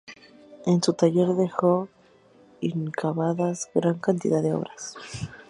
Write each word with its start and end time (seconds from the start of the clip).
En 0.65 0.81
su 0.81 0.93
taller 0.93 1.27
dejó 1.35 1.87
inacabadas 2.59 3.69
gran 3.75 3.99
cantidad 3.99 4.41
de 4.41 4.51
obras. 4.55 4.95